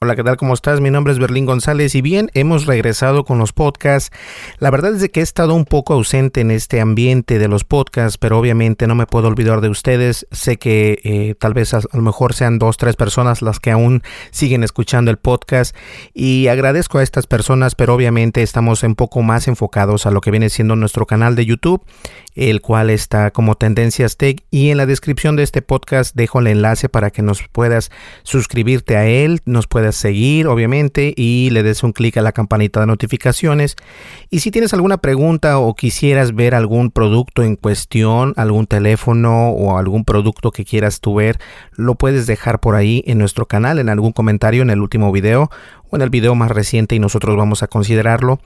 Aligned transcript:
Hola, 0.00 0.14
¿qué 0.14 0.22
tal? 0.22 0.36
¿Cómo 0.36 0.54
estás? 0.54 0.80
Mi 0.80 0.92
nombre 0.92 1.12
es 1.12 1.18
Berlín 1.18 1.44
González 1.44 1.96
y 1.96 2.02
bien, 2.02 2.30
hemos 2.34 2.66
regresado 2.66 3.24
con 3.24 3.38
los 3.38 3.52
podcasts. 3.52 4.16
La 4.60 4.70
verdad 4.70 4.94
es 4.94 5.08
que 5.08 5.18
he 5.18 5.22
estado 5.24 5.54
un 5.54 5.64
poco 5.64 5.94
ausente 5.94 6.40
en 6.40 6.52
este 6.52 6.80
ambiente 6.80 7.40
de 7.40 7.48
los 7.48 7.64
podcasts, 7.64 8.16
pero 8.16 8.38
obviamente 8.38 8.86
no 8.86 8.94
me 8.94 9.06
puedo 9.06 9.26
olvidar 9.26 9.60
de 9.60 9.68
ustedes. 9.68 10.28
Sé 10.30 10.56
que 10.56 11.00
eh, 11.02 11.34
tal 11.36 11.52
vez 11.52 11.74
a, 11.74 11.78
a, 11.78 11.96
lo 11.96 12.02
mejor 12.02 12.32
sean 12.32 12.60
dos, 12.60 12.76
tres 12.76 12.94
personas 12.94 13.42
las 13.42 13.58
que 13.58 13.72
aún 13.72 14.04
siguen 14.30 14.62
escuchando 14.62 15.10
el 15.10 15.16
podcast 15.16 15.74
y 16.14 16.46
agradezco 16.46 16.98
a 16.98 17.02
estas 17.02 17.26
personas, 17.26 17.74
pero 17.74 17.92
obviamente 17.92 18.44
estamos 18.44 18.84
un 18.84 18.94
poco 18.94 19.22
más 19.22 19.48
enfocados 19.48 20.06
a 20.06 20.12
lo 20.12 20.20
que 20.20 20.30
viene 20.30 20.48
siendo 20.48 20.76
nuestro 20.76 21.06
canal 21.06 21.34
de 21.34 21.44
YouTube, 21.44 21.84
el 22.36 22.60
cual 22.60 22.90
está 22.90 23.32
como 23.32 23.56
Tendencias 23.56 24.16
Tech 24.16 24.44
y 24.52 24.70
en 24.70 24.76
la 24.76 24.86
descripción 24.86 25.34
de 25.34 25.42
este 25.42 25.60
podcast 25.60 26.14
dejo 26.14 26.38
el 26.38 26.46
enlace 26.46 26.88
para 26.88 27.10
que 27.10 27.22
nos 27.22 27.42
puedas 27.48 27.90
suscribirte 28.22 28.96
a 28.96 29.06
él, 29.06 29.40
nos 29.44 29.66
seguir, 29.92 30.46
obviamente, 30.46 31.14
y 31.16 31.50
le 31.50 31.62
des 31.62 31.82
un 31.82 31.92
clic 31.92 32.16
a 32.16 32.22
la 32.22 32.32
campanita 32.32 32.80
de 32.80 32.86
notificaciones. 32.86 33.76
Y 34.30 34.40
si 34.40 34.50
tienes 34.50 34.72
alguna 34.74 34.98
pregunta 34.98 35.58
o 35.58 35.74
quisieras 35.74 36.34
ver 36.34 36.54
algún 36.54 36.90
producto 36.90 37.42
en 37.42 37.56
cuestión, 37.56 38.34
algún 38.36 38.66
teléfono 38.66 39.50
o 39.50 39.78
algún 39.78 40.04
producto 40.04 40.50
que 40.50 40.64
quieras 40.64 41.00
tú 41.00 41.14
ver, 41.14 41.38
lo 41.72 41.94
puedes 41.94 42.26
dejar 42.26 42.60
por 42.60 42.74
ahí 42.74 43.02
en 43.06 43.18
nuestro 43.18 43.46
canal, 43.46 43.78
en 43.78 43.88
algún 43.88 44.12
comentario 44.12 44.62
en 44.62 44.70
el 44.70 44.80
último 44.80 45.12
video 45.12 45.50
o 45.90 45.96
en 45.96 46.02
el 46.02 46.10
video 46.10 46.34
más 46.34 46.50
reciente 46.50 46.94
y 46.94 46.98
nosotros 46.98 47.36
vamos 47.36 47.62
a 47.62 47.68
considerarlo. 47.68 48.40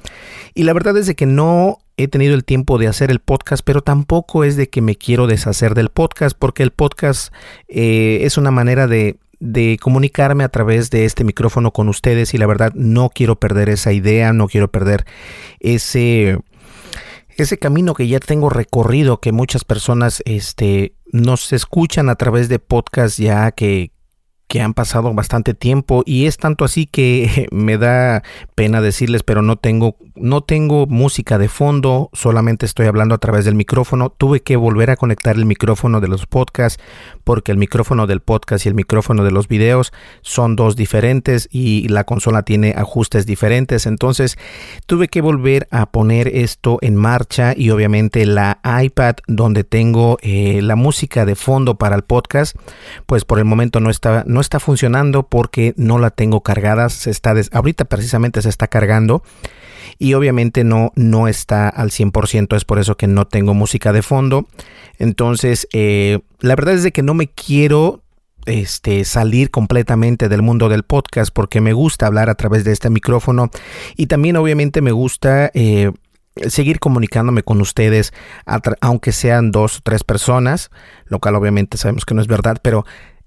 Y 0.54 0.64
la 0.64 0.72
verdad 0.72 0.96
es 0.96 1.06
de 1.06 1.14
que 1.14 1.26
no 1.26 1.78
he 1.96 2.08
tenido 2.08 2.34
el 2.34 2.44
tiempo 2.44 2.78
de 2.78 2.88
hacer 2.88 3.10
el 3.10 3.20
podcast, 3.20 3.62
pero 3.64 3.82
tampoco 3.82 4.44
es 4.44 4.56
de 4.56 4.68
que 4.68 4.80
me 4.80 4.96
quiero 4.96 5.26
deshacer 5.26 5.74
del 5.74 5.90
podcast, 5.90 6.36
porque 6.38 6.62
el 6.62 6.70
podcast 6.70 7.32
eh, 7.68 8.20
es 8.22 8.38
una 8.38 8.50
manera 8.50 8.86
de, 8.86 9.18
de 9.42 9.76
comunicarme 9.82 10.44
a 10.44 10.48
través 10.48 10.90
de 10.90 11.04
este 11.04 11.24
micrófono 11.24 11.72
con 11.72 11.88
ustedes 11.88 12.32
y 12.32 12.38
la 12.38 12.46
verdad 12.46 12.72
no 12.74 13.10
quiero 13.12 13.40
perder 13.40 13.70
esa 13.70 13.92
idea, 13.92 14.32
no 14.32 14.46
quiero 14.46 14.70
perder 14.70 15.04
ese 15.58 16.38
ese 17.36 17.58
camino 17.58 17.94
que 17.94 18.06
ya 18.06 18.20
tengo 18.20 18.50
recorrido 18.50 19.20
que 19.20 19.32
muchas 19.32 19.64
personas 19.64 20.22
este 20.26 20.94
nos 21.06 21.52
escuchan 21.52 22.08
a 22.08 22.14
través 22.14 22.48
de 22.48 22.60
podcast 22.60 23.18
ya 23.18 23.50
que 23.50 23.90
que 24.48 24.60
han 24.60 24.74
pasado 24.74 25.12
bastante 25.14 25.54
tiempo 25.54 26.02
y 26.04 26.26
es 26.26 26.36
tanto 26.36 26.64
así 26.64 26.86
que 26.86 27.48
me 27.52 27.78
da 27.78 28.22
pena 28.54 28.80
decirles, 28.80 29.22
pero 29.22 29.42
no 29.42 29.56
tengo 29.56 29.96
no 30.14 30.42
tengo 30.42 30.86
música 30.86 31.38
de 31.38 31.48
fondo, 31.48 32.10
solamente 32.12 32.66
estoy 32.66 32.86
hablando 32.86 33.14
a 33.14 33.18
través 33.18 33.44
del 33.44 33.54
micrófono. 33.54 34.10
Tuve 34.10 34.42
que 34.42 34.56
volver 34.56 34.90
a 34.90 34.96
conectar 34.96 35.36
el 35.36 35.46
micrófono 35.46 36.00
de 36.00 36.08
los 36.08 36.26
podcasts 36.26 36.82
porque 37.24 37.50
el 37.50 37.58
micrófono 37.58 38.06
del 38.06 38.20
podcast 38.20 38.66
y 38.66 38.68
el 38.68 38.74
micrófono 38.74 39.24
de 39.24 39.30
los 39.30 39.48
videos 39.48 39.92
son 40.20 40.54
dos 40.54 40.76
diferentes 40.76 41.48
y 41.50 41.88
la 41.88 42.04
consola 42.04 42.42
tiene 42.42 42.74
ajustes 42.76 43.26
diferentes, 43.26 43.86
entonces 43.86 44.38
tuve 44.86 45.08
que 45.08 45.20
volver 45.20 45.66
a 45.70 45.86
poner 45.86 46.28
esto 46.28 46.78
en 46.82 46.96
marcha 46.96 47.54
y 47.56 47.70
obviamente 47.70 48.26
la 48.26 48.60
iPad 48.82 49.16
donde 49.28 49.64
tengo 49.64 50.18
eh, 50.22 50.60
la 50.62 50.76
música 50.76 51.24
de 51.24 51.36
fondo 51.36 51.76
para 51.76 51.96
el 51.96 52.02
podcast, 52.02 52.56
pues 53.06 53.24
por 53.24 53.38
el 53.38 53.44
momento 53.44 53.80
no 53.80 53.90
está 53.90 54.24
está 54.42 54.60
funcionando 54.60 55.22
porque 55.22 55.72
no 55.76 55.98
la 55.98 56.10
tengo 56.10 56.42
cargada. 56.42 56.90
Se 56.90 57.10
está 57.10 57.32
des 57.32 57.48
ahorita 57.52 57.86
precisamente 57.86 58.42
se 58.42 58.50
está 58.50 58.66
cargando 58.66 59.22
y 59.98 60.14
obviamente 60.14 60.64
no, 60.64 60.92
no 60.94 61.28
está 61.28 61.68
al 61.68 61.90
100%. 61.90 62.54
Es 62.56 62.64
por 62.64 62.78
eso 62.78 62.96
que 62.96 63.06
no 63.06 63.26
tengo 63.26 63.54
música 63.54 63.92
de 63.92 64.02
fondo. 64.02 64.46
Entonces, 64.98 65.66
eh, 65.72 66.20
la 66.40 66.54
verdad 66.54 66.74
es 66.74 66.82
de 66.82 66.92
que 66.92 67.02
no 67.02 67.14
me 67.14 67.28
quiero 67.28 68.02
este, 68.46 69.04
salir 69.04 69.50
completamente 69.50 70.28
del 70.28 70.42
mundo 70.42 70.68
del 70.68 70.82
podcast 70.82 71.32
porque 71.32 71.60
me 71.60 71.72
gusta 71.72 72.06
hablar 72.06 72.28
a 72.28 72.34
través 72.34 72.64
de 72.64 72.72
este 72.72 72.90
micrófono 72.90 73.50
y 73.96 74.06
también 74.06 74.36
obviamente 74.36 74.80
me 74.82 74.92
gusta... 74.92 75.50
Eh, 75.54 75.92
seguir 76.48 76.80
comunicándome 76.80 77.42
con 77.42 77.60
ustedes, 77.60 78.12
aunque 78.80 79.12
sean 79.12 79.50
dos 79.50 79.78
o 79.78 79.80
tres 79.82 80.02
personas, 80.02 80.70
lo 81.04 81.18
cual 81.18 81.34
obviamente 81.34 81.76
sabemos 81.76 82.06
que 82.06 82.14
no 82.14 82.22
es 82.22 82.26
verdad, 82.26 82.58
pero 82.62 82.86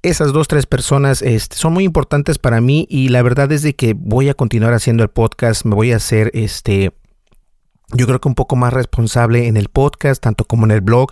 esas 0.09 0.33
dos, 0.33 0.47
tres 0.47 0.65
personas 0.65 1.21
este, 1.21 1.55
son 1.55 1.73
muy 1.73 1.83
importantes 1.83 2.37
para 2.37 2.61
mí 2.61 2.87
y 2.89 3.09
la 3.09 3.21
verdad 3.21 3.51
es 3.51 3.61
de 3.61 3.75
que 3.75 3.93
voy 3.93 4.29
a 4.29 4.33
continuar 4.33 4.73
haciendo 4.73 5.03
el 5.03 5.09
podcast, 5.09 5.65
me 5.65 5.75
voy 5.75 5.91
a 5.91 5.97
hacer 5.97 6.31
este 6.33 6.91
yo 7.93 8.07
creo 8.07 8.19
que 8.19 8.27
un 8.27 8.35
poco 8.35 8.55
más 8.55 8.73
responsable 8.73 9.47
en 9.47 9.57
el 9.57 9.69
podcast, 9.69 10.21
tanto 10.21 10.45
como 10.45 10.65
en 10.65 10.71
el 10.71 10.81
blog. 10.81 11.11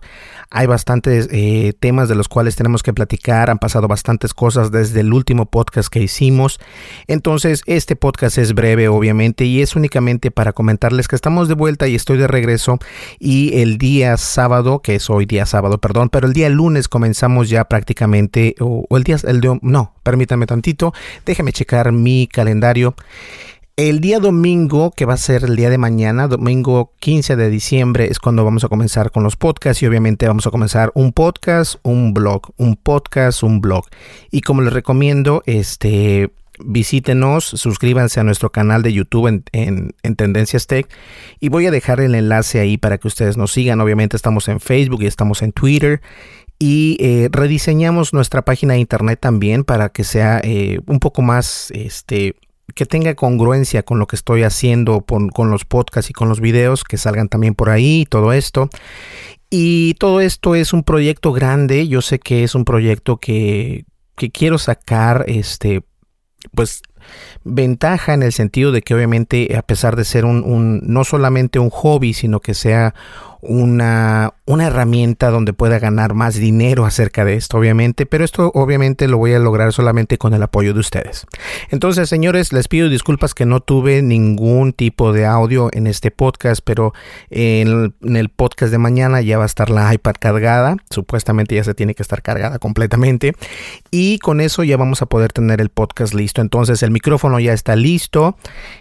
Hay 0.50 0.66
bastantes 0.66 1.28
eh, 1.32 1.74
temas 1.80 2.10
de 2.10 2.16
los 2.16 2.28
cuales 2.28 2.56
tenemos 2.56 2.82
que 2.82 2.94
platicar. 2.94 3.50
Han 3.50 3.60
pasado 3.60 3.88
bastantes 3.88 4.34
cosas 4.34 4.72
desde 4.72 5.02
el 5.02 5.14
último 5.14 5.46
podcast 5.46 5.90
que 5.90 6.02
hicimos. 6.02 6.60
Entonces, 7.08 7.62
este 7.68 7.96
podcast 7.96 8.38
es 8.38 8.54
breve, 8.54 8.88
obviamente, 8.88 9.46
y 9.46 9.62
es 9.62 9.76
únicamente 9.76 10.32
para 10.32 10.54
comentarles 10.54 11.08
que 11.08 11.16
estamos 11.16 11.48
de 11.48 11.54
vuelta 11.54 11.88
y 11.88 11.96
estoy 11.96 12.18
de 12.18 12.28
regreso. 12.28 12.80
Y 13.20 13.62
el 13.62 13.78
día 13.78 14.18
sábado, 14.18 14.82
que 14.82 14.96
es 14.96 15.10
hoy 15.10 15.26
día 15.26 15.46
sábado, 15.46 15.78
perdón, 15.78 16.10
pero 16.10 16.28
el 16.28 16.34
día 16.34 16.50
lunes 16.50 16.88
comenzamos 16.88 17.50
ya 17.50 17.66
prácticamente, 17.66 18.56
o, 18.60 18.86
el 18.98 19.04
día, 19.04 19.18
el 19.24 19.42
de, 19.42 19.60
no, 19.62 19.94
permítame 20.02 20.48
tantito, 20.48 20.94
déjeme 21.26 21.54
checar 21.54 21.92
mi 21.92 22.28
calendario. 22.28 22.96
El 23.76 24.02
día 24.02 24.20
domingo, 24.20 24.92
que 24.92 25.06
va 25.06 25.16
a 25.16 25.18
ser 25.18 25.46
el 25.46 25.56
día 25.56 25.72
de 25.72 25.80
mañana, 25.80 26.28
domingo 26.28 26.94
15 27.00 27.36
de 27.36 27.50
diciembre, 27.50 28.08
es 28.12 28.20
cuando 28.20 28.46
vamos 28.46 28.64
a 28.64 28.68
comenzar 28.68 29.10
con 29.10 29.24
los 29.24 29.36
podcasts 29.36 29.82
y 29.82 29.88
obviamente 29.88 30.28
vamos 30.28 30.46
a 30.46 30.52
comenzar 30.52 30.92
un 30.94 31.12
podcast, 31.12 31.78
un 31.82 32.14
blog, 32.14 32.52
un 32.58 32.76
podcast, 32.76 33.42
un 33.42 33.62
blog. 33.62 33.86
Y 34.30 34.42
como 34.42 34.62
les 34.62 34.74
recomiendo, 34.74 35.42
este, 35.48 36.30
visítenos, 36.64 37.46
suscríbanse 37.46 38.20
a 38.20 38.24
nuestro 38.24 38.52
canal 38.52 38.84
de 38.84 38.94
YouTube 38.94 39.26
en, 39.26 39.44
en, 39.54 39.96
en, 40.04 40.16
Tendencias 40.18 40.68
Tech 40.68 40.88
y 41.40 41.50
voy 41.50 41.66
a 41.66 41.72
dejar 41.72 42.00
el 42.00 42.14
enlace 42.14 42.60
ahí 42.60 42.78
para 42.78 43.00
que 43.00 43.08
ustedes 43.08 43.38
nos 43.38 43.54
sigan. 43.54 43.82
Obviamente 43.82 44.16
estamos 44.16 44.50
en 44.50 44.60
Facebook 44.60 45.02
y 45.02 45.08
estamos 45.08 45.42
en 45.42 45.52
Twitter 45.52 46.00
y 46.60 46.98
eh, 47.00 47.28
rediseñamos 47.32 48.14
nuestra 48.14 48.46
página 48.46 48.76
de 48.76 48.82
internet 48.82 49.18
también 49.20 49.64
para 49.64 49.90
que 49.90 50.04
sea 50.04 50.40
eh, 50.44 50.80
un 50.86 51.00
poco 51.00 51.24
más 51.24 51.72
este 51.72 52.36
que 52.76 52.86
tenga 52.86 53.16
congruencia 53.16 53.84
con 53.84 54.00
lo 54.00 54.08
que 54.08 54.16
estoy 54.16 54.44
haciendo 54.44 55.02
con, 55.02 55.52
los 55.52 55.66
podcasts 55.66 56.10
y 56.10 56.14
con 56.14 56.30
los 56.30 56.40
videos, 56.40 56.84
que 56.84 56.98
salgan 56.98 57.30
también 57.30 57.56
por 57.56 57.70
ahí 57.70 58.02
y 58.02 58.06
todo 58.06 58.34
esto. 58.34 58.70
Y 59.50 59.94
todo 59.96 60.22
esto 60.22 60.56
es 60.56 60.74
un 60.74 60.84
proyecto 60.84 61.32
grande, 61.32 61.88
yo 61.88 62.02
sé 62.02 62.20
que 62.20 62.44
es 62.44 62.56
un 62.56 62.66
proyecto 62.66 63.18
que, 63.18 63.86
que 64.16 64.32
quiero 64.32 64.58
sacar, 64.58 65.26
este, 65.28 65.84
pues, 66.56 66.82
ventaja 67.44 68.14
en 68.14 68.24
el 68.24 68.32
sentido 68.32 68.72
de 68.72 68.82
que 68.82 68.96
obviamente 68.96 69.56
a 69.58 69.62
pesar 69.62 69.96
de 69.96 70.06
ser 70.06 70.26
un, 70.26 70.82
no 70.84 71.04
solamente 71.04 71.60
un 71.60 71.70
hobby, 71.70 72.14
sino 72.14 72.40
que 72.40 72.54
sea 72.54 72.94
una, 73.44 74.36
una 74.46 74.68
herramienta 74.68 75.30
donde 75.30 75.52
pueda 75.52 75.78
ganar 75.78 76.14
más 76.14 76.36
dinero 76.36 76.86
acerca 76.86 77.26
de 77.26 77.36
esto, 77.36 77.58
obviamente, 77.58 78.06
pero 78.06 78.24
esto 78.24 78.52
obviamente 78.54 79.08
lo 79.10 79.18
voy 79.18 79.34
a 79.34 79.40
lograr 79.40 79.74
solamente 79.74 80.18
con 80.18 80.34
el 80.34 80.42
apoyo 80.42 80.74
de 80.74 80.80
ustedes. 80.80 81.28
Entonces, 81.70 82.08
señores, 82.08 82.54
les 82.54 82.70
pido 82.70 82.88
disculpas 82.88 83.34
que 83.34 83.46
no 83.46 83.60
tuve 83.60 84.02
ningún 84.02 84.72
tipo 84.72 85.12
de 85.12 85.26
audio 85.26 85.70
en 85.74 85.88
este 85.88 86.10
podcast, 86.10 86.62
pero 86.64 86.94
en 87.30 87.94
en 88.02 88.16
el 88.16 88.30
podcast 88.30 88.72
de 88.72 88.78
mañana 88.78 89.22
ya 89.22 89.38
va 89.38 89.44
a 89.44 89.48
estar 89.48 89.70
la 89.70 89.94
iPad 89.94 90.16
cargada, 90.20 90.78
supuestamente 90.90 91.56
ya 91.56 91.64
se 91.64 91.74
tiene 91.74 91.96
que 91.96 92.04
estar 92.04 92.22
cargada 92.22 92.60
completamente, 92.60 93.34
y 93.92 94.20
con 94.20 94.40
eso 94.40 94.64
ya 94.64 94.78
vamos 94.78 95.02
a 95.02 95.06
poder 95.08 95.34
tener 95.34 95.60
el 95.60 95.70
podcast 95.70 96.14
listo. 96.14 96.42
Entonces, 96.42 96.82
el 96.84 96.92
micrófono 96.94 97.40
ya 97.40 97.54
está 97.54 97.76
listo, 97.76 98.38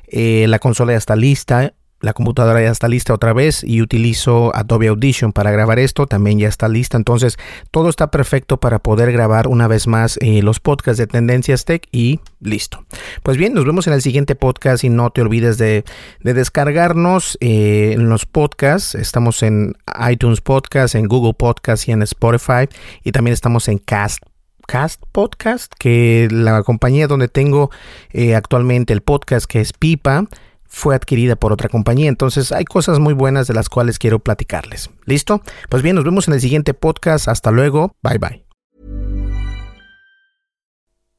eh, 0.07 0.47
la 0.49 0.59
consola 0.59 0.93
ya 0.93 0.99
está 0.99 1.17
lista, 1.17 1.75
la 2.03 2.13
computadora 2.13 2.61
ya 2.61 2.71
está 2.71 2.89
lista 2.89 3.15
otra 3.15 3.33
vez 3.33 3.63
y 3.65 3.81
utilizo 3.81 4.55
Adobe 4.55 4.89
Audition 4.89 5.33
para 5.33 5.53
grabar 5.53 5.79
esto, 5.79 6.07
también 6.07 6.39
ya 6.39 6.49
está 6.49 6.69
lista, 6.69 6.97
entonces 6.97 7.39
todo 7.71 7.89
está 7.89 8.11
perfecto 8.11 8.59
para 8.59 8.81
poder 8.81 9.13
grabar 9.13 9.47
una 9.47 9.69
vez 9.69 9.87
más 9.87 10.19
eh, 10.21 10.43
los 10.43 10.59
podcasts 10.59 10.99
de 10.99 11.07
Tendencias 11.07 11.65
Tech 11.65 11.87
y 11.93 12.21
listo. 12.41 12.85
Pues 13.23 13.37
bien, 13.37 13.55
nos 13.55 13.65
vemos 13.65 13.87
en 13.87 13.93
el 13.95 14.03
siguiente 14.03 14.35
podcast 14.35 14.83
y 14.83 14.89
no 14.89 15.11
te 15.11 15.23
olvides 15.23 15.59
de, 15.59 15.85
descargarnos 16.21 17.39
eh, 17.41 17.93
en 17.95 18.09
los 18.09 18.27
podcasts, 18.27 18.97
estamos 18.97 19.43
en 19.45 19.77
iTunes 20.11 20.41
Podcast, 20.41 20.97
en 20.97 21.07
Google 21.07 21.35
Podcast 21.35 21.87
y 21.89 21.93
en 21.93 22.03
Spotify. 22.03 22.69
Y 23.05 23.13
también 23.13 23.33
estamos 23.33 23.69
en 23.69 23.79
Cast 23.79 24.25
Cast 24.73 25.03
Podcast, 25.13 25.75
que 25.79 26.29
la 26.31 26.63
compañía 26.63 27.07
donde 27.07 27.29
tengo 27.29 27.71
eh, 28.09 28.35
actualmente 28.35 28.95
el 28.95 29.03
podcast, 29.03 29.45
que 29.45 29.61
es 29.61 29.75
Pipa, 29.75 30.29
fue 30.65 30.95
adquirida 30.95 31.37
por 31.37 31.53
otra 31.53 31.69
compañía. 31.69 32.09
Entonces 32.09 32.53
hay 32.53 32.65
cosas 32.65 32.99
muy 32.99 33.13
buenas 33.13 33.47
de 33.47 33.53
las 33.53 33.69
cuales 33.69 33.99
quiero 33.99 34.21
platicarles. 34.21 34.89
¿Listo? 35.05 35.43
Pues 35.69 35.83
bien, 35.83 35.97
nos 35.97 36.07
vemos 36.07 36.27
en 36.27 36.33
el 36.33 36.41
siguiente 36.41 36.73
podcast. 36.73 37.29
Hasta 37.29 37.51
luego. 37.51 37.97
Bye 38.03 38.17
bye. 38.17 38.47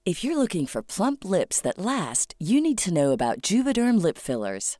If 0.03 0.23
you're 0.23 0.35
looking 0.35 0.65
for 0.65 0.81
plump 0.81 1.23
lips 1.23 1.61
that 1.61 1.77
last, 1.77 2.33
you 2.39 2.59
need 2.59 2.79
to 2.79 2.91
know 2.91 3.11
about 3.11 3.43
Juvederm 3.43 4.01
lip 4.01 4.17
fillers. 4.17 4.79